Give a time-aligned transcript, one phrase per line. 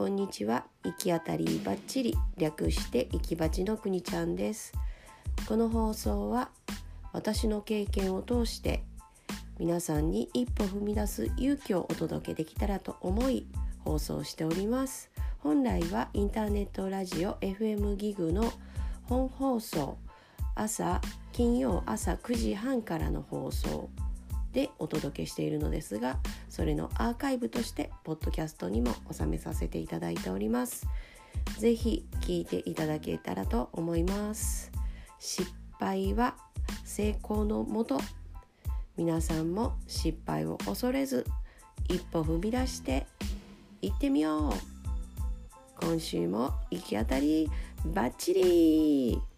[0.00, 0.64] こんにちは。
[0.82, 4.72] 行き当たりばっちり略して行きばちのくにちゃんです。
[5.46, 6.48] この放送は
[7.12, 8.82] 私の経験を通して
[9.58, 13.46] 皆さんに一歩踏み出す勇気をお届けできたらと思い
[13.80, 15.10] 放送しております。
[15.40, 18.50] 本来はインターネットラジオ FM ギグの
[19.02, 19.98] 本放送
[20.54, 23.90] 朝金曜朝9時半からの放送。
[24.52, 30.86] でお届けしているのですがそれのアーカイブとしてポッドキャストにも収めさせていただいております。
[31.58, 34.70] 是非聞いていただけたらと思います。
[35.18, 36.36] 失敗は
[36.84, 38.00] 成功のもと
[38.96, 41.26] 皆さんも失敗を恐れず
[41.88, 43.06] 一歩踏み出して
[43.82, 44.52] 行ってみよう。
[45.80, 47.50] 今週も行き当たり
[47.86, 49.29] バッチリ。